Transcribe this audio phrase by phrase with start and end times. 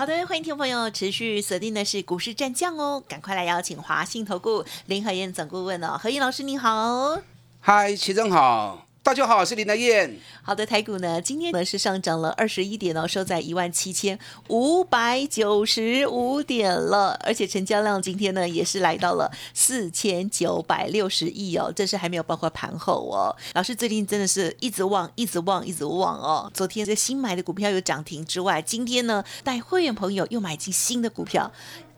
[0.00, 7.18] 好的，欢迎听众朋友持续锁定的是股市战将哦，赶快来邀请华信投顾林和燕总顾问哦，何燕老师您好，
[7.60, 8.86] 嗨，齐总好。
[9.02, 10.18] 大家好，我是林德燕。
[10.42, 14.16] 好的，台股呢，今天呢是上涨了二十一点哦，收在一万七千
[14.48, 23.34] 五百九十五点了，而且成交量今天呢也是来到了四千九百六十亿哦，这是还没有包括盘后哦。
[23.54, 26.50] 老师最近真的是一直旺，一直旺，一直旺哦。
[26.52, 31.50] 昨天这新买的股票有涨停之外，今天呢带会员朋友又买进新的股票。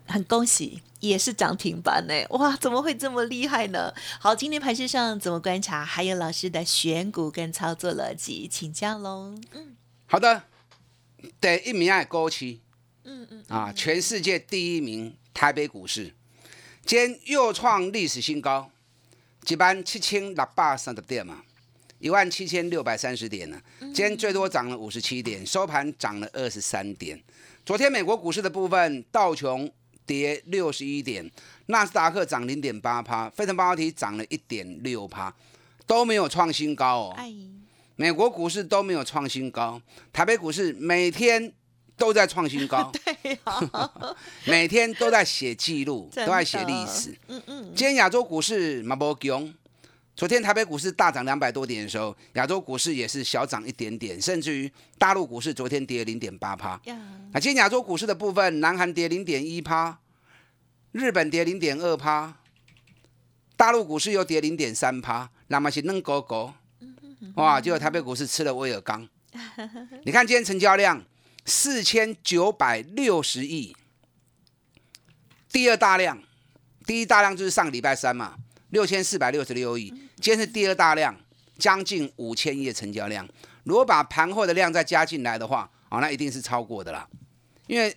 [0.06, 2.14] 很恭喜，也是涨停板呢！
[2.36, 3.94] 哇，怎么会这么厉害呢？
[4.20, 5.84] 好，今天盘市上怎么观察？
[5.84, 9.34] 还有老师的选股跟操作逻辑，请教喽。
[9.52, 10.42] 嗯，好的，
[11.40, 12.60] 第一名爱高期，
[13.04, 16.12] 嗯嗯啊，全世界第一名台北股市，
[16.84, 18.70] 今天又创历史新高，
[19.48, 21.42] 一万七千六百三十点嘛，
[22.00, 23.60] 一万七千六百三十点呢。
[23.80, 27.22] 今天最多涨了五十七点，收盘涨了二十三点。
[27.64, 29.72] 昨天美国股市的部分，道琼。
[30.06, 31.30] 跌六十一点，
[31.66, 35.34] 纳斯达克涨零点八趴，费城半导体涨了一点六趴，
[35.86, 37.16] 都没有创新高哦。
[37.96, 39.80] 美国股市都没有创新高，
[40.12, 41.52] 台北股市每天
[41.96, 43.38] 都在创新高， 对
[44.46, 47.16] 每天都在写记录， 都在写历史。
[47.28, 47.64] 嗯嗯。
[47.74, 49.54] 今天亚洲股市马波强，
[50.14, 56.80] 昨天台北股市大涨两百多点的时候，亚洲股市也是小涨一点点，甚至于大陆股市昨天跌零点八趴。
[57.32, 59.98] 那今天亚洲股市的部分，南韩跌零点一趴。
[60.92, 62.36] 日本跌零点二趴，
[63.56, 66.52] 大陆股市又跌零点三趴，那么是嫩狗狗，
[67.36, 67.58] 哇！
[67.58, 69.08] 结果台北股市吃了威尔刚。
[70.04, 71.02] 你看今天成交量
[71.46, 73.74] 四千九百六十亿，
[75.50, 76.22] 第二大量，
[76.84, 78.36] 第一大量就是上个礼拜三嘛，
[78.72, 81.14] 六千四百六十六亿，今天是第二大量，
[81.58, 83.28] 将近五千亿的成交量。
[83.64, 87.06] 如果把盘后的量再加进来的话，啊，那一定是超过的啦，
[87.66, 87.94] 因为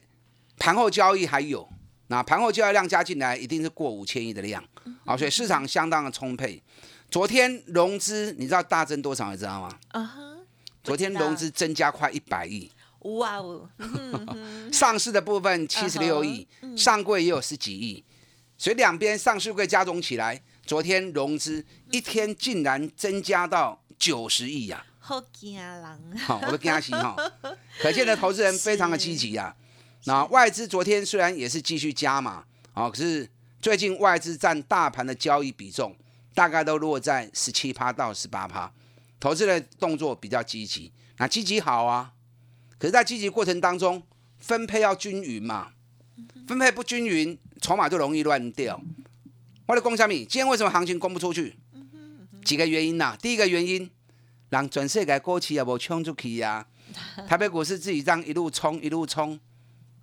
[0.59, 1.68] 盘后交易还有。
[2.08, 4.62] 那盘后交易量加进来，一定是过五千亿的量
[5.06, 6.62] 啊，所以市场相当的充沛。
[7.09, 9.31] 昨天融资你知道大增多少？
[9.31, 9.80] 你知道吗？
[9.88, 10.13] 啊
[10.84, 12.69] 昨天融资增加快一百亿。
[13.00, 13.69] 哇哦！
[14.74, 18.03] 上市的部分七十六亿，上柜也有十几亿，
[18.57, 24.84] 所以两边上市柜加总起来，昨天融资一天竟然增加到九十亿呀！
[25.00, 26.18] 好惊人！
[26.18, 27.16] 好，我都惊死哈！
[27.80, 29.56] 可见的投资人非常的积极呀。
[30.06, 33.30] 那外资昨天虽然也是继续加嘛，哦，可是
[33.62, 35.96] 最近外资占大盘的交易比重
[36.34, 38.72] 大概都落在十七趴到十八趴，
[39.20, 42.14] 投资的动作比较积极，那积极好啊，
[42.80, 44.02] 可是，在积极过程当中，
[44.40, 45.74] 分配要均匀嘛，
[46.48, 48.81] 分配不均匀，筹码就容易乱掉。
[49.68, 51.56] 我的龚小米，今天为什么行情供不出去？
[52.44, 53.90] 几个原因呐，第一个原因，
[54.50, 56.68] 让全世界股市也无冲出去呀，
[57.28, 59.40] 台北股市自己这样一路冲一路冲。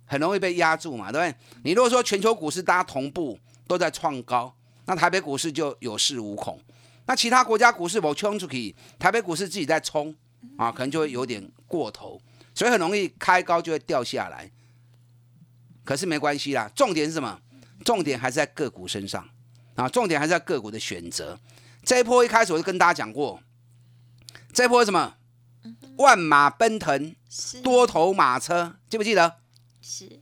[0.05, 1.61] 很容易被压住嘛，对不对？
[1.63, 4.53] 你如果说全球股市大家同步都在创高，
[4.85, 6.59] 那台北股市就有恃无恐。
[7.05, 10.13] 那其他国家股市我冲出去，台北股市自己在冲
[10.57, 12.21] 啊，可能就会有点过头，
[12.53, 14.51] 所以很容易开高就会掉下来。
[15.85, 17.39] 可是没关系啦，重点是什么？
[17.85, 19.27] 重点还是在个股身上
[19.75, 21.39] 啊，重点还是在个股的选择。
[21.83, 23.41] 这一波一开始我就跟大家讲过，
[24.53, 25.15] 这一波什么？
[25.97, 27.15] 万马奔腾，
[27.61, 29.37] 多头马车，记不记得？
[29.81, 30.21] 是，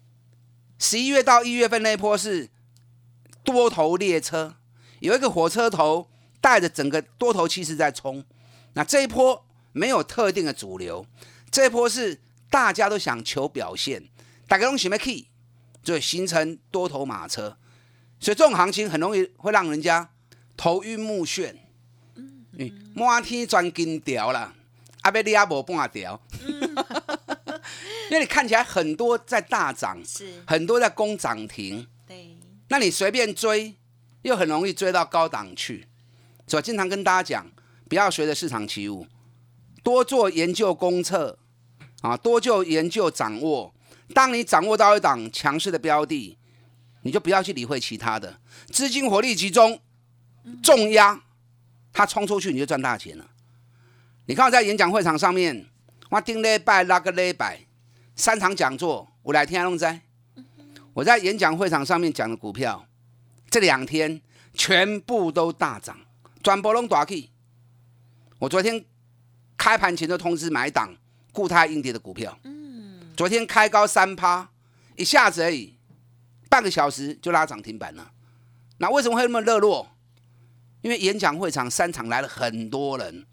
[0.78, 2.50] 十一月到一月份那一波是
[3.44, 4.56] 多头列车，
[5.00, 8.26] 有一个火车头带着整个多头气势在冲。
[8.74, 11.06] 那这一波没有特定的主流，
[11.50, 14.10] 这一波是大家都想求表现，
[14.48, 15.28] 大家都想要 key，
[15.84, 17.58] 就形成多头马车。
[18.22, 20.08] 所以这种行情很容易会让人家
[20.56, 21.54] 头晕目眩，
[22.16, 24.54] 嗯，满天钻金条啦，
[25.02, 26.22] 阿贝利亚无半条。
[28.12, 30.44] 因为你看起来很多在大涨，是。
[30.46, 32.38] 很多在攻涨停，对，
[32.68, 33.74] 那你随便追，
[34.22, 35.88] 又很容易追到高档去，
[36.46, 37.52] 所以经常跟大家讲，
[37.90, 39.08] 不要随着市场起舞，
[39.82, 41.40] 多做研究公测
[42.02, 43.74] 啊，多就研究掌握。
[44.14, 46.38] 当你掌握到一档强势的标的，
[47.02, 48.40] 你就不要去理会其他的，
[48.72, 49.80] 资金火力集中，
[50.62, 51.22] 重压，
[51.92, 53.28] 它冲出去你就赚大钱了。
[54.26, 55.66] 你看我在演讲会场上面，
[56.10, 57.62] 我顶礼拜拉个礼拜。
[58.16, 60.02] 三场讲座，我来听阿龙在。
[60.94, 62.86] 我在演讲会场上面讲的股票，
[63.50, 64.22] 这两天
[64.54, 65.98] 全部都大涨，
[66.44, 67.32] 转播拢大起。
[68.38, 68.86] 我昨天
[69.58, 70.96] 开盘前就通知买档
[71.32, 74.50] 固态硬碟的股票，嗯，昨天开高三趴，
[74.98, 75.76] 一下子而已，
[76.52, 78.12] 半个小时就拉涨停板了。
[78.80, 79.88] 那为什么会那么热络？
[80.82, 83.26] 因为演讲会场三场来了很多人，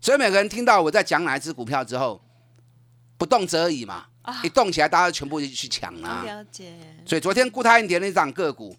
[0.00, 2.22] 所以每个人听到我在讲哪一只股票之后，
[3.18, 4.06] 不动则已嘛，
[4.44, 6.72] 一动起来大家全部就去抢啦、了解，
[7.04, 8.76] 所以昨天固态硬碟那档个股，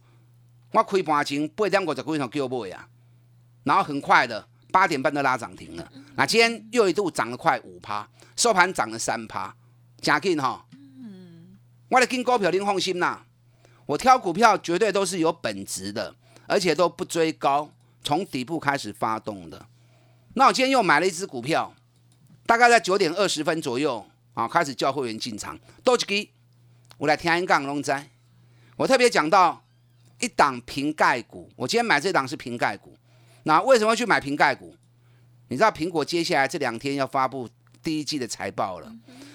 [0.71, 2.87] 我开盘前八点五十几分叫我买啊，
[3.63, 5.91] 然后很快的八点半就拉涨停了。
[6.15, 8.07] 那今天又一度涨了快五趴，
[8.37, 9.53] 收盘涨了三趴，
[9.99, 10.65] 加紧哈。
[11.89, 13.25] 我的跟股票您放心啦，
[13.85, 16.15] 我挑股票绝对都是有本质的，
[16.47, 17.69] 而且都不追高，
[18.03, 19.65] 从底部开始发动的。
[20.35, 21.73] 那我今天又买了一只股票，
[22.45, 26.29] 大概在九点二十分左右啊，开始叫会员进场，都一支。
[26.97, 28.09] 我来天安杠龙灾。
[28.77, 29.63] 我特别讲到
[30.19, 32.95] 一档瓶盖股，我今天买这档是瓶盖股。
[33.43, 34.75] 那为什么会去买瓶盖股？
[35.49, 37.49] 你知道苹果接下来这两天要发布
[37.83, 38.91] 第一季的财报了。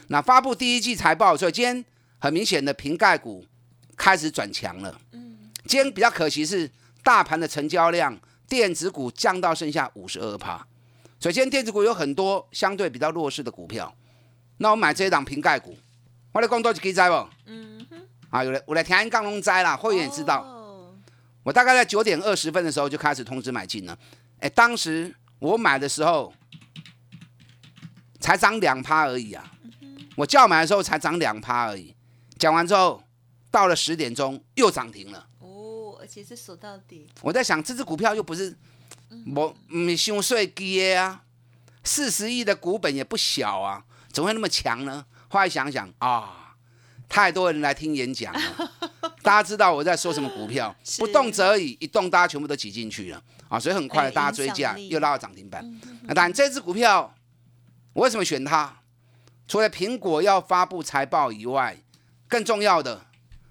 [0.09, 1.85] 那发布第一季财报，所以今天
[2.19, 3.45] 很明显的瓶盖股
[3.99, 4.99] 开始转强了。
[5.67, 6.71] 今天比较可惜是
[7.03, 8.19] 大盘的成交量，
[8.49, 10.67] 电子股降到剩下五十二趴。
[11.21, 13.93] 所以今天电子股有很多相对比较弱势的股票。
[14.59, 15.77] 那我买这一档瓶盖股，
[16.33, 17.29] 我来讲多一支知不？
[18.31, 20.41] 啊，有来我来填一杠龙灾啦，会员也知道。
[20.41, 20.55] 哦
[21.45, 23.99] 我大概在九点二十分的时候就开始通知买进了。
[24.41, 26.31] 哎，当时我买的时候
[28.21, 29.51] 才涨两趴而已啊，
[30.15, 31.95] 我叫买的时候才涨两趴而已。
[32.39, 33.03] 讲完之后，
[33.51, 35.27] 到了十点钟又涨停了。
[35.39, 38.57] 哦，而且是守到底，我在想，这只股票又不是
[39.35, 41.25] 我嗯伤税低的啊，
[41.85, 45.05] 四十亿的股本也不小啊，怎么会那么强呢？
[45.29, 46.55] 后来想想啊，
[47.09, 48.73] 太多人来听演讲了，
[49.23, 53.23] 大家知道我在说什么股票， 不动则已，一动大家全部都挤进去了。
[53.49, 55.65] 啊，所以很快哎大家追价又拉到涨停板。
[56.03, 57.15] 那当然，这只股票
[57.95, 58.81] 我为什么选它？
[59.47, 61.75] 除了苹果要发布财报以外，
[62.29, 63.07] 更重要的，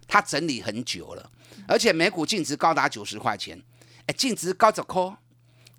[0.08, 1.32] 它整理很久了，
[1.68, 3.62] 而且每股净值高达九十块钱，
[4.06, 5.18] 哎，净值高十块，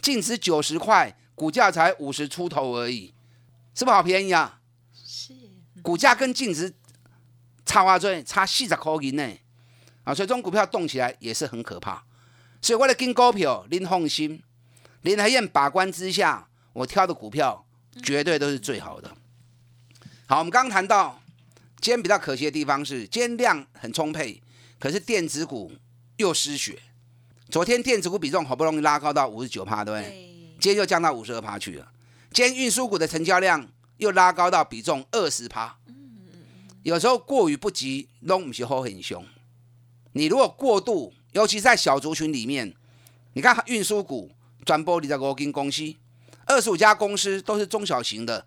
[0.02, 3.14] 净值九十块，股价才五十出头而已，
[3.74, 4.60] 是不是好便宜啊？
[4.94, 5.32] 是
[5.82, 6.74] 股价跟净值
[7.64, 9.22] 差哇最差四十块银呢，
[10.04, 12.04] 啊，所以这种股票动起来也是很可怕。
[12.60, 14.42] 所以为了跟股票，您放心，
[15.02, 17.64] 林和燕把关之下，我挑的股票
[18.02, 19.16] 绝对都是最好的。
[20.26, 21.22] 好，我们刚刚谈到，
[21.80, 24.42] 今天比较可惜的地方是，今天量很充沛，
[24.78, 25.72] 可是电子股
[26.16, 26.78] 又失血。
[27.48, 30.12] 昨天电子股比重好不容易拉高到五十九趴，对不对？
[30.60, 31.88] 今天又降到五十二趴去了。
[32.32, 33.66] 今天运输股的成交量
[33.98, 35.78] 又拉高到比重二十趴，
[36.82, 39.24] 有时候过于不及，都不是后很凶。
[40.12, 42.74] 你如果过度，尤其在小族群里面，
[43.34, 44.32] 你看运输股
[44.64, 45.94] 转播你的五间公司，
[46.44, 48.44] 二十五家公司都是中小型的，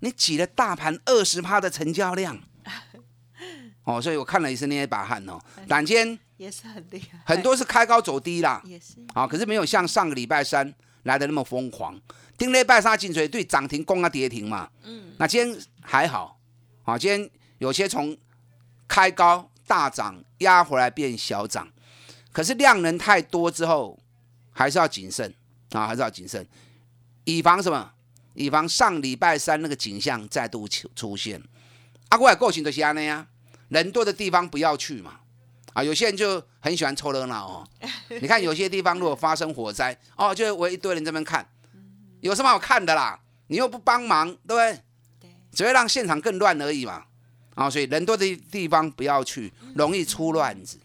[0.00, 2.42] 你挤了大盘二十趴的成交量，
[3.84, 5.38] 哦，所以我看了也是捏一把汗哦。
[5.66, 10.72] 但今天也是很厉害，很多是开高走低啦， 也是啊，可是没有像上个礼拜三
[11.04, 12.00] 来的那么疯狂。
[12.38, 16.38] 丁礼拜三进水对涨停攻啊跌停嘛，嗯，那今天还好，
[16.84, 18.16] 啊，今天有些从
[18.88, 21.68] 开高大涨压回来变小涨，
[22.32, 23.98] 可是量能太多之后，
[24.50, 25.32] 还是要谨慎
[25.70, 26.44] 啊，还是要谨慎，
[27.24, 27.92] 以防什么？
[28.34, 31.40] 以防上礼拜三那个景象再度出出现。
[32.08, 33.26] 啊，我也够行的是安尼啊，
[33.72, 35.20] 人多的地方不要去嘛。
[35.72, 37.68] 啊，有些人就很喜欢凑热闹哦。
[38.20, 41.46] 你看有些地方如果发生火灾，哦，就围一堆人这边看，
[42.20, 43.18] 有什么好看的啦？
[43.46, 44.80] 你又不帮忙，对不对？
[45.20, 47.04] 对，只会让现场更乱而已嘛。
[47.54, 50.78] 啊，所以人多的地方不要去，容易出乱子。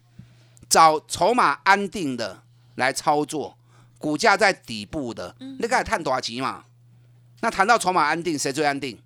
[0.70, 2.44] 找筹码安定的
[2.75, 3.58] 来操作，
[3.98, 6.63] 股价在底部的，那个探多少级嘛？
[7.41, 8.98] 那谈到筹码安定，谁最安定？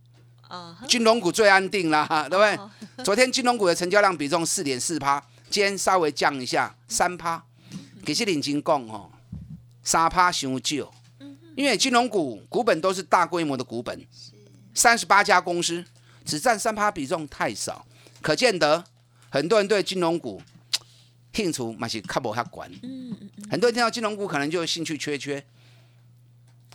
[0.87, 2.55] 金融股最安定啦，对不对？
[2.55, 2.71] 哦
[3.03, 7.43] 昨天金融股的成交量比重四点四趴，今天稍微降一下三趴。
[8.05, 9.09] 其实认真讲哦，
[9.83, 10.93] 三趴伤少，
[11.55, 14.05] 因为金融股股本都是大规模的股本，
[14.73, 15.83] 三十八家公司
[16.25, 17.85] 只占三趴比重太少，
[18.21, 18.83] 可见得
[19.29, 20.41] 很多人对金融股
[21.33, 22.69] 兴趣嘛是较无遐管。
[23.49, 25.43] 很多人听到金融股可能就兴趣缺缺。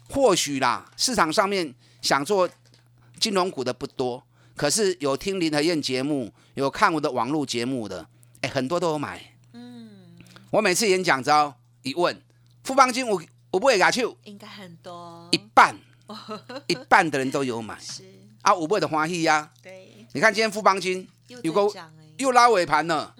[0.08, 2.48] 或许啦，市场上面想做
[3.26, 4.22] 金融股的不多，
[4.54, 8.06] 可是有听林和燕节目，有看我的网络节目的，
[8.40, 9.34] 哎，很多都有买。
[9.52, 9.90] 嗯
[10.52, 11.52] 我每次演讲只要
[11.82, 12.22] 一问，
[12.62, 15.76] 富邦金我我不会牙手，应该很多一，半
[16.68, 18.04] 一半的人都有买 是，
[18.42, 19.50] 啊，五倍的欢喜呀。
[19.60, 21.68] 对，你看今天富邦金又有个
[22.18, 23.16] 又拉尾盘了，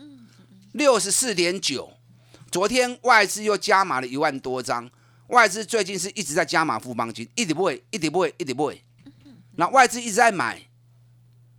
[0.71, 1.95] 六十四点九。
[2.53, 4.89] 昨天外资又加码了一万多张，
[5.31, 8.81] 外资最近是一直在加码富邦金，一直不会，一直不会，一直不会。
[9.57, 10.63] 那外资一直在买，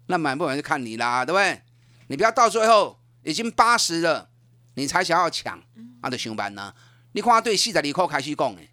[0.08, 1.62] 那买不买就看你啦，对不对？
[2.08, 4.30] 你不要到最后已经八十了，
[4.76, 5.62] 你才想要抢，
[6.02, 6.74] 那，就上班呢。
[7.14, 8.70] 你看对四十二块开始讲诶，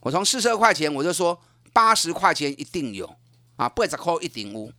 [0.00, 1.40] 我从四十二块钱我就说
[1.72, 3.14] 八十块钱一定有，
[3.56, 4.72] 啊，八十块一定有，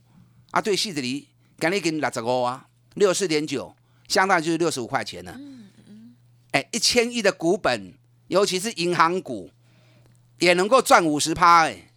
[0.50, 3.74] 啊，对四十二，今日跟六十五啊，六四点九，
[4.08, 5.38] 相当于就是六十五块钱了。
[6.50, 7.94] 哎，一千亿的股本，
[8.26, 9.50] 尤其是银行股，
[10.40, 11.90] 也能够赚五十趴哎。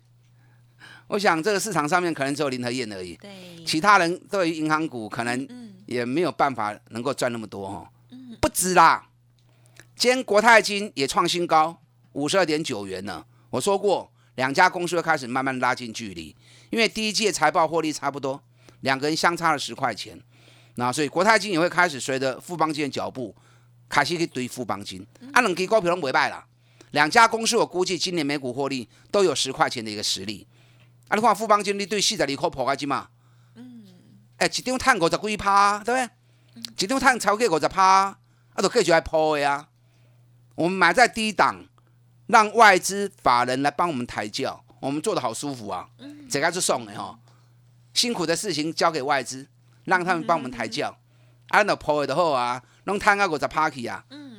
[1.09, 5.47] 我想这个市场上面可能只有林和燕而已，对，其他人对于银行股可能
[5.87, 7.87] 也没有办法能够赚那么多哦。
[8.39, 9.09] 不止啦，
[9.95, 11.81] 今天国泰金也创新高，
[12.13, 13.25] 五十二点九元呢。
[13.49, 16.35] 我说过，两家公司会开始慢慢拉近距离，
[16.69, 18.39] 因为第一届财报获利差不多，
[18.81, 20.21] 两个人相差了十块钱，
[20.75, 23.35] 那所以国泰金也会开始随着富邦金的脚步，
[23.89, 25.03] 开始去堆富邦金。
[25.33, 26.45] 啊，两支股票拢袂歹啦，
[26.91, 30.45] 两家公司我估计今年每股获利都有十块钱的一个实力。
[31.09, 33.09] 啊，你看富邦金你对四十二块破开金嘛？
[33.55, 33.83] 嗯，
[34.37, 36.11] 哎，一张赚五十几趴，对不
[36.55, 36.73] 对？
[36.77, 38.17] 一张赚超过五十趴，啊，
[38.57, 39.67] 都继续来破的啊。
[40.55, 41.65] 我们买在低档，
[42.27, 45.89] 让外资法人来帮我们抬轿，我们做的好舒服啊。
[45.97, 47.17] 嗯，这个就送的哈，
[47.93, 49.47] 辛苦的事情交给外资，
[49.85, 50.95] 让他们帮我们抬轿。
[51.47, 54.05] 啊，那破的后啊，能赚个五十趴去啊。
[54.11, 54.37] 嗯，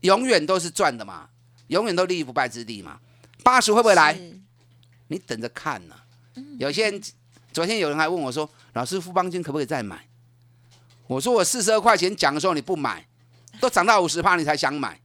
[0.00, 1.28] 永远都是赚的嘛，
[1.68, 2.98] 永远都立于不败之地嘛。
[3.44, 4.18] 八十会不会来？
[5.06, 5.94] 你等着看呢。
[6.58, 7.02] 有些人
[7.52, 10.06] 昨天有人还问我说：“老师，富邦金可不可以再买？”
[11.08, 13.06] 我说：“我四十二块钱讲的时候你不买，
[13.60, 15.00] 都涨到五十趴你才想买。”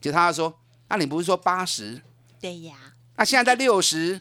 [0.00, 0.56] 就他说
[0.88, 2.00] ：“那你不是说八十？”
[2.40, 2.74] 对呀。
[3.16, 4.20] 那现在在六十，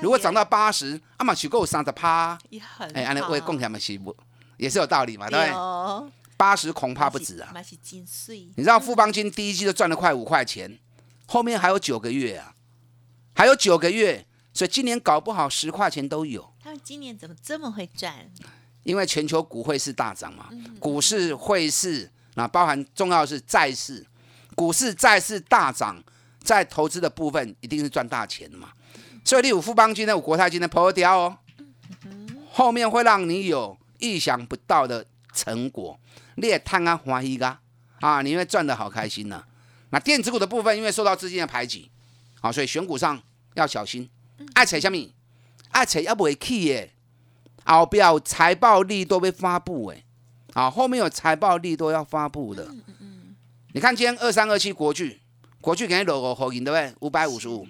[0.00, 4.16] 如果涨到八十，阿玛取够三十趴，也很哎，安尼为共享嘛是不
[4.56, 5.28] 也是有道理嘛？
[5.28, 6.12] 对不对？
[6.36, 7.52] 八十恐怕不止啊！
[8.56, 10.78] 你知道富邦金第一季就赚了快五块钱，
[11.26, 12.54] 后面还有九个月啊，
[13.34, 14.24] 还有九个月。
[14.60, 16.46] 所以今年搞不好十块钱都有。
[16.62, 18.30] 他们今年怎么这么会赚？
[18.82, 24.06] 因为全球股汇市大涨嘛，股市、汇市那，包含重要是债市，
[24.54, 25.96] 股市、债市大涨，
[26.42, 28.68] 在投资的部分一定是赚大钱的嘛。
[29.24, 31.38] 所以，例如富邦金的、国泰金的破掉哦，
[32.52, 35.98] 后面会让你有意想不到的成果，
[36.34, 37.58] 你也贪啊欢喜噶
[38.00, 39.42] 啊，你会赚得好开心呢。
[39.88, 41.90] 那电子股的部分，因为受到资金的排挤，
[42.42, 43.18] 好，所以选股上
[43.54, 44.06] 要小心。
[44.54, 45.12] 爱扯什么？
[45.70, 46.92] 爱扯要未起耶，
[47.64, 50.04] 后边有财报利都被发布诶，
[50.54, 52.68] 啊，后面有财报利都要发布的。
[53.72, 55.20] 你看今天二三二七国巨，
[55.60, 56.94] 国巨给你落个好赢对不对？
[57.00, 57.68] 五百五十五。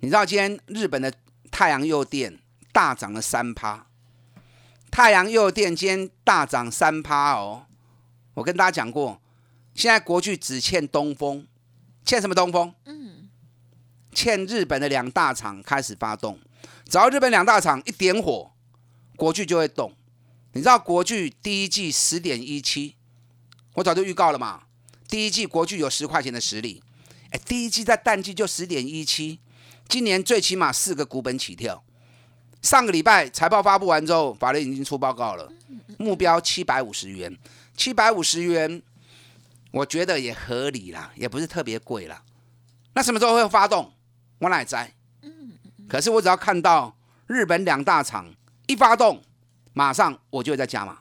[0.00, 1.12] 你知道今天日本的
[1.50, 2.38] 太阳诱电
[2.72, 3.86] 大涨了三趴，
[4.90, 7.66] 太阳诱电今天大涨三趴哦。
[8.34, 9.20] 我跟大家讲过，
[9.74, 11.46] 现在国巨只欠东风，
[12.04, 12.74] 欠什么东风？
[14.14, 16.38] 欠日本的两大厂开始发动，
[16.88, 18.52] 只要日本两大厂一点火，
[19.16, 19.92] 国巨就会动。
[20.52, 22.94] 你知道国巨第一季十点一七，
[23.74, 24.62] 我早就预告了嘛。
[25.08, 26.82] 第一季国巨有十块钱的实力，
[27.30, 29.40] 哎，第一季在淡季就十点一七，
[29.88, 31.82] 今年最起码四个股本起跳。
[32.62, 35.52] 上个礼拜财报发布完之后，法律已经出报告了，
[35.98, 37.36] 目标七百五十元，
[37.76, 38.80] 七百五十元，
[39.72, 42.22] 我觉得也合理啦，也不是特别贵啦。
[42.94, 43.92] 那什么时候会发动？
[44.38, 44.92] 我哪在？
[45.88, 48.26] 可是我只要看到日本两大厂
[48.66, 49.22] 一发动，
[49.74, 50.98] 马上我就会在加码。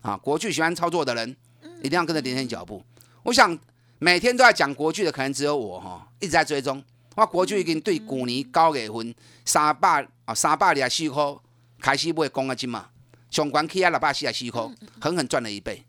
[0.00, 1.36] 啊，国巨喜欢操作的人，
[1.82, 2.84] 一定要跟着连线脚步。
[3.24, 3.56] 我想
[3.98, 6.82] 每天都在讲国巨的，可能只有我哈，一直在追踪。
[7.14, 9.14] 我国巨已经对股年高月份
[9.44, 11.22] 三百啊三百二十四块
[11.80, 12.88] 开始买公啊金嘛，
[13.30, 14.62] 上关起啊六百四十四块，
[15.00, 15.84] 狠狠赚了一倍。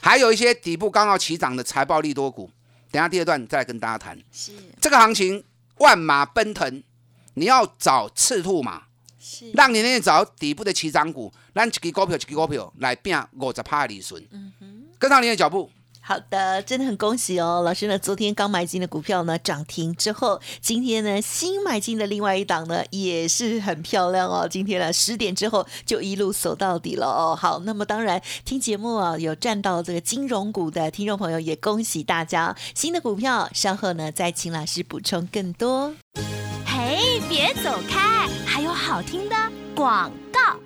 [0.00, 2.50] 还有一些底部刚好起涨的财报利多股，
[2.90, 4.18] 等下第二段再来跟大家谈。
[4.30, 5.42] 是这个行情。
[5.78, 6.82] 万马奔腾，
[7.34, 8.84] 你要找赤兔马，
[9.18, 9.50] 是。
[9.52, 14.52] 让你那找底部的起涨股，让一支股票一支股票来变五十趴的利润，
[14.98, 15.70] 跟上你的脚步。
[16.06, 27.34] 好的，真的很恭喜哦，老师呢，昨天刚买进的股票呢涨停之后，今天呢新买进的另外一档呢也是很漂亮哦，今天呢十点之后就一路走到底了哦。
[27.34, 35.94] 好，那么当然听节目啊有赚到这个金融股的听众朋友也恭喜大家，新的股票稍后呢再请老师补充更多。
[36.66, 39.34] 嘿，别走开，还有好听的
[39.74, 40.63] 广告。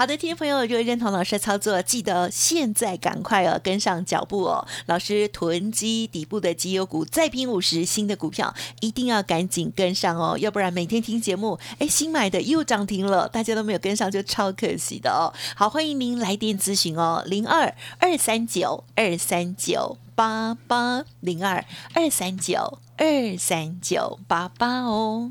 [0.00, 4.66] 好的，听众朋友，如果认同老师的操作，记得现在赶快哦，跟上脚步哦。
[4.86, 15.28] 老师囤积底部的绩优股，再拼五十新的股票，一定要赶紧跟上哦，要不然每天听节目，哎，新买的又涨停了，大家都没有跟上，就超可惜的哦。
[15.54, 25.30] 好，欢迎您来电咨询哦，零二二三九二三九八八零二二三九二三九八八哦。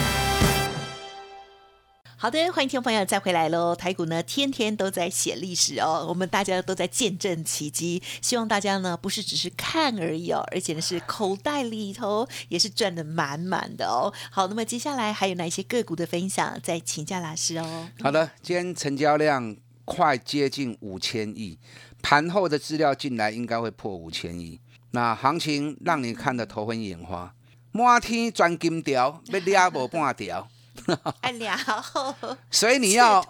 [2.21, 3.75] 好的，欢迎听众朋友再回来喽！
[3.75, 7.99] 台股呢，天天都在写历史哦，我们大家都在见证奇迹。
[8.21, 14.13] 希望大家呢，不是只是看而已哦，而且呢，是口袋里头也是赚的满满的哦。
[14.29, 17.89] 好，那么接下来还有哪一些个股的分享，再请教老师哦。
[18.03, 21.57] 好的，今天成交量快接近五千亿，
[22.03, 24.59] 盘后的资料进来应该会破五千亿，
[24.91, 27.33] 那行情让你看得头昏眼花，
[27.71, 30.47] 满天钻金条，要抓无半条。
[31.21, 31.57] 哎呀，
[32.49, 33.23] 所以你要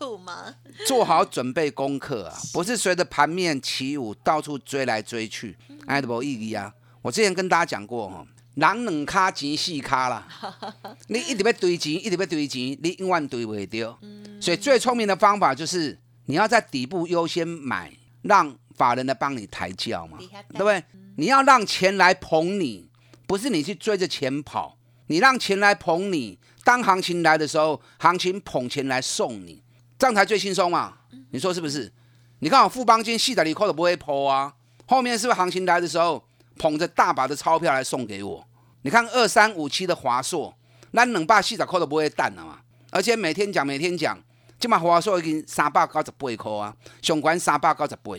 [0.86, 6.74] 做好准备功课啊，不是随着盘面起舞到处追来追去，哎，都无意义啊。
[7.01, 10.27] 我之前跟大家讲过哈，人两卡钱四卡啦，
[11.07, 13.98] 你一直要堆钱，一直要堆钱，你永远堆不掉。
[14.39, 20.17] 所以最聪明的方法就是你要在底部优先买，让法人来帮你抬轿嘛，
[20.50, 20.83] 对不对？
[21.17, 22.89] 你要让钱来捧你，
[23.27, 26.39] 不是你去追着钱跑，你让钱来捧你。
[26.71, 29.61] 当行情来的时候，行情捧钱来送你，
[29.99, 30.93] 这样才最轻松嘛？
[31.31, 31.91] 你说是不是？
[32.39, 34.53] 你看我富邦金细仔里扣都不会抛啊，
[34.87, 36.23] 后面是不是行情来的时候
[36.57, 38.47] 捧着大把的钞票来送给我？
[38.83, 40.55] 你看二三五七的华硕，
[40.91, 42.59] 那冷霸细仔扣都不会淡了嘛？
[42.89, 44.17] 而且每天讲每天讲，
[44.57, 48.13] 今嘛华硕已经三百九十八块啊，上关三百九十八，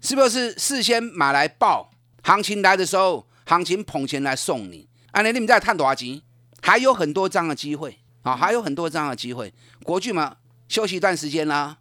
[0.00, 1.90] 是不是事先买来报？
[2.22, 6.22] 行情来的时候，行情捧钱来送你，安尼你们在探多少钱？
[6.68, 9.50] 还有很多这样的机会啊，还有很多这样的机会。
[9.82, 10.36] 国巨嘛，
[10.68, 11.74] 休息一段时间啦，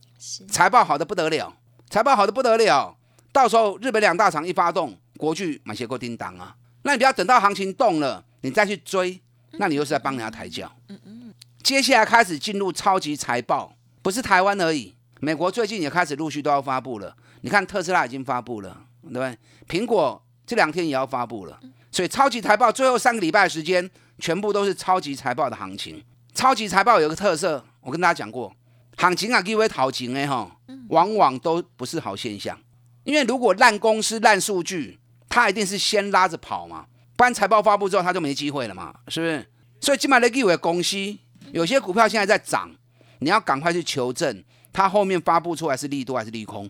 [0.47, 1.53] 财报好的不得了，
[1.89, 2.95] 财报好的不得了。
[3.33, 6.55] 到时候日本两大厂一发动，国巨买些够叮当啊。
[6.83, 9.19] 那你不要等到行情动了，你再去追，
[9.57, 10.71] 那你又是在帮人家抬轿。
[10.87, 11.33] 嗯嗯。
[11.61, 17.13] 接下来开始进入超级财报，不是台湾而已，美国最近也开始陆续都要发布了。
[17.41, 19.37] 你看特斯拉已经发布了，对不对？
[19.67, 21.59] 苹果这两天也要发布了，
[21.91, 23.91] 所以超级财报最后三个礼拜的时间。
[24.19, 26.03] 全部都是超级财报的行情。
[26.33, 28.53] 超级财报有个特色，我跟大家讲过，
[28.95, 30.55] 行情啊，因为讨情哎哈，
[30.89, 32.55] 往往都不是好现象。
[33.03, 39.47] 因为如果烂公司、烂数据，它一定是先拉着跑嘛，不然财报发布之后，它就没机会了嘛，是不是？
[39.79, 40.97] 所以，今买的以为公司
[41.51, 42.69] 有些股票现在在涨，
[43.19, 46.69] 你要赶快去求证，它后面发布出来是利多还是利空。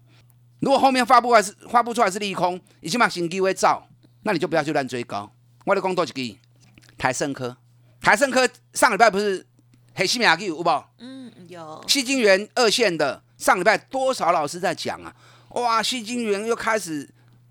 [0.59, 3.87] 如果后面发布还是发布出来是利空，你起码新机会造，
[4.23, 5.31] 那你就不要去乱追高。
[5.65, 6.39] 我的工多几个。
[6.97, 7.55] 台盛科，
[8.01, 9.45] 台盛科上礼拜不是
[9.93, 10.69] 黑西米亚基有不？
[10.97, 11.83] 嗯，有。
[11.87, 15.15] 西金元二线的上礼拜多少老师在讲啊？
[15.49, 17.09] 哇，西金元又开始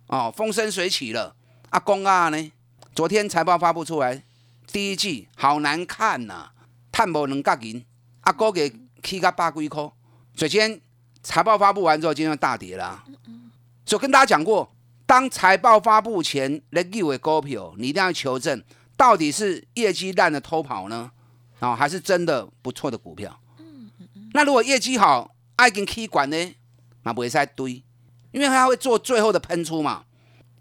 [0.09, 1.35] 哦风生水起了。
[1.71, 2.53] 阿公啊呢？
[2.95, 4.23] 昨天财报发布出来，
[4.73, 6.51] 第一季好难看呐，
[6.91, 7.85] 探无能角银，
[8.23, 9.91] 阿哥给起个百几块。
[10.35, 10.81] 首先
[11.23, 13.05] 财报发布完之后，今天大跌了。
[13.85, 14.73] 就跟大家讲过，
[15.07, 18.63] 当财报发布前，你以为股票，你一定要求证。
[18.97, 21.11] 到底是业绩烂的偷跑呢，
[21.61, 23.39] 啊，还是真的不错的股票？
[23.59, 24.31] 嗯嗯嗯。
[24.33, 26.55] 那如果业绩好，爱跟 K 管呢，
[27.03, 27.85] 那不会在堆，
[28.33, 30.05] 因为它会做最后的喷出嘛。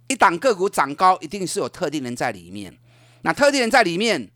[0.08, 2.78] 一档个股涨高，一定是有特定人在里面。
[3.22, 4.30] 那特定人在里面，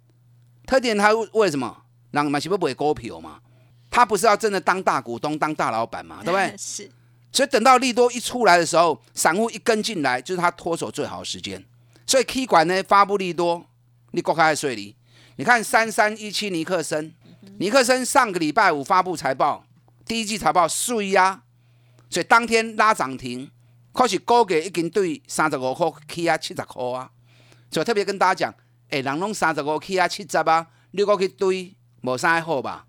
[0.66, 1.84] 特定人他为什么？
[2.12, 3.40] 让嘛是不会股票嘛？
[3.92, 6.24] 他不是要真的当大股东、当大老板嘛？
[6.24, 6.54] 对不对？
[6.58, 6.90] 是。
[7.32, 11.64] 所以等到利多一出来的时候，散户一跟进来，就是他脱手最好的时间。
[12.08, 13.64] 所以 K 管呢发布利多。
[14.12, 14.96] 你国开税里，
[15.36, 17.14] 你看三三一七尼克森，
[17.60, 19.64] 尼克森上个礼拜五发布财报，
[20.06, 21.44] 第一季财报税啊，
[22.10, 23.50] 所以当天拉涨停，
[23.94, 27.12] 可是高价已经对三十五块起啊七十块啊，
[27.70, 28.56] 所以特别跟大家讲，
[28.90, 32.88] 哎，人拢三十五起啊七十啊，你过去堆无啥好吧？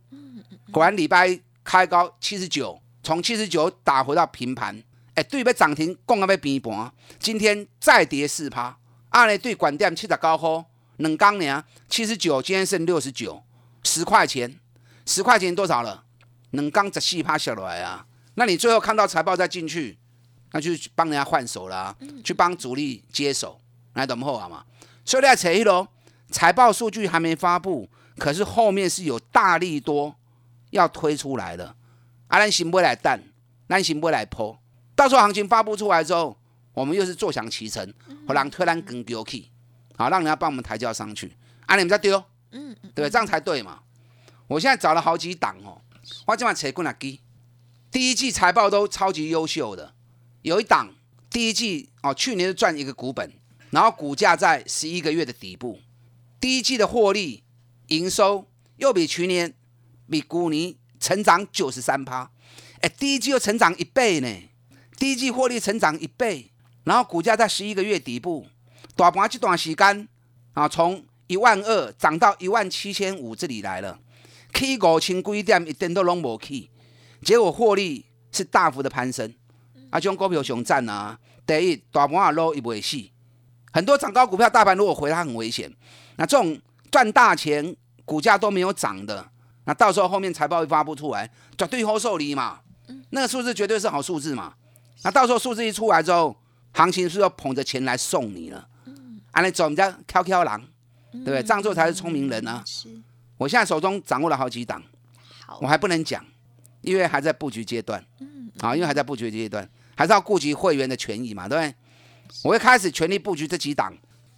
[0.72, 4.82] 果然礼拜开高七十九，从七十九打回到平盘，
[5.14, 8.78] 哎，对要涨停，讲啊要平盘，今天再跌四趴，
[9.10, 10.64] 按咧对管点七十九块。
[11.00, 11.64] 冷钢呢？
[11.88, 13.42] 七十九，今天剩六十九，
[13.82, 14.54] 十块钱，
[15.06, 16.04] 十块钱多少了？
[16.50, 18.06] 冷钢十四趴下来啊！
[18.34, 19.98] 那你最后看到财报再进去，
[20.52, 23.58] 那就去帮人家换手啦，去帮主力接手，
[23.94, 24.64] 来懂后啊嘛？
[25.04, 25.88] 所以在扯一喽，
[26.30, 30.14] 财报数据还没发布，可是后面是有大力多
[30.70, 31.74] 要推出来的，
[32.28, 33.18] 啊，咱行不会来蛋，
[33.68, 34.58] 咱行不会来破，
[34.94, 36.36] 到时候行情发布出来之后，
[36.74, 37.94] 我们又是坐享其成，
[38.28, 39.46] 和人推咱更丢去，
[40.00, 41.30] 好，让人家帮我们抬轿上去，
[41.66, 43.10] 啊，你们再丢，嗯，对？
[43.10, 43.82] 这样才对嘛？
[44.46, 45.78] 我现在找了好几档哦，
[46.24, 47.20] 我今晚扯过来机，
[47.90, 49.92] 第一季财报都超级优秀的。
[50.40, 50.88] 有一档
[51.28, 53.30] 第一季哦，去年是赚一个股本，
[53.68, 55.78] 然后股价在十一个月的底部，
[56.40, 57.44] 第一季的获利
[57.88, 59.52] 营收又比去年
[60.08, 62.30] 比股年成长九十三趴，
[62.80, 64.48] 哎，第一季又成长一倍呢，
[64.96, 66.50] 第一季获利成长一倍，
[66.84, 68.46] 然后股价在十一个月底部，
[69.00, 70.08] 大盘这段时间
[70.52, 73.98] 啊，从一万二涨到一万七千五这里来了，
[74.52, 76.68] 起五千几点一点都拢无起，
[77.22, 79.26] 结果获利是大幅的攀升。
[79.88, 81.18] 啊，这种股票熊赞啊！
[81.46, 82.98] 第一，大盘啊落，伊不会死。
[83.72, 85.72] 很多涨高股票，大盘如果回它很危险。
[86.16, 86.60] 那这种
[86.90, 89.26] 赚大钱，股价都没有涨的，
[89.64, 92.60] 那到时候后面财报一发布出来，绝对好受理嘛。
[93.08, 94.52] 那个数字绝对是好数字嘛。
[95.04, 96.36] 那到时候数字一出来之后，
[96.74, 98.66] 行情是要捧着钱来送你了。
[99.32, 100.60] 啊，你走人家 QQ 狼，
[101.12, 101.42] 对不对？
[101.42, 102.62] 这样做才是聪明人啊。
[102.66, 102.88] 是。
[103.36, 104.82] 我现在手中掌握了好几档，
[105.60, 106.24] 我还不能讲，
[106.82, 108.04] 因为还在布局阶段。
[108.18, 108.50] 嗯。
[108.60, 109.68] 啊，因为还在布局阶段。
[109.96, 111.74] 还是要顾及会员的权益嘛，对不对？
[112.42, 113.94] 我会开始全力布局这几档。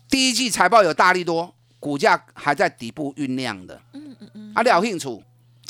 [0.09, 3.81] 第一季财报有大力多，股价还在底部酝酿的。
[3.93, 4.53] 嗯嗯嗯。
[4.55, 5.23] 啊，了兴趣，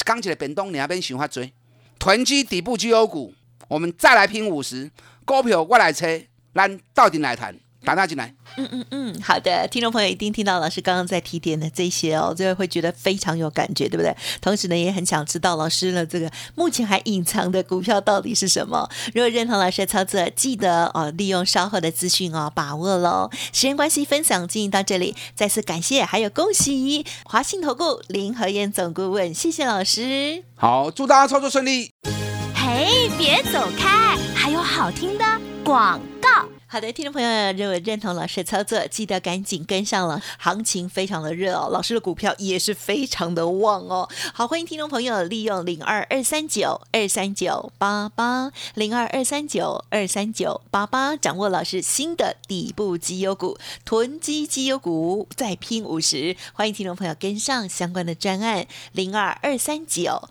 [0.05, 1.53] 刚起来本东，你那边喜欢追？
[1.99, 3.35] 囤积底部绩优股，
[3.69, 4.91] 我们再来拼五十
[5.27, 6.07] 股票，我来车，
[6.55, 7.55] 咱到底来谈。
[7.85, 8.35] 打大进来。
[8.57, 14.15] 嗯嗯嗯，好的，听众朋友一定听到老师刚刚在提点的这些哦，就会觉得非常有感觉，对不对？
[14.41, 18.89] 同时呢，也很想知道老师呢这个目前还隐藏的股票到底是什么。
[19.15, 23.31] 如果认同老师的操作，记得哦，利用稍后的资讯哦，把握喽。
[23.53, 30.45] 时间关系，分享进行到这里，再次感谢，还有恭喜华信投顾林和燕总顾问，谢谢老师。
[30.57, 31.91] 好，祝大家操作顺利。
[32.55, 35.25] 嘿，别走开，还有好听的
[35.65, 36.52] 广告。
[36.73, 40.23] 好的，听众朋友，如果认同老师的操作，记得赶紧跟上了。
[40.39, 44.09] 行情非常的热哦，老师的股票也是非常的旺哦。
[44.33, 56.35] 好，欢迎听众朋友利用零二二三九二三九八八零二二三九二三九八八，掌握老师新的底部绩优股，囤积绩优股再拼五十。
[56.55, 60.31] 欢迎听众朋友跟上相关的专案零二二三九。